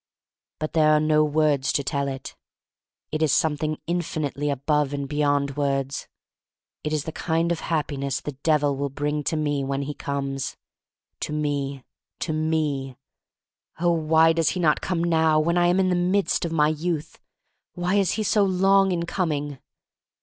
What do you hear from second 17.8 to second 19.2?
is he so long in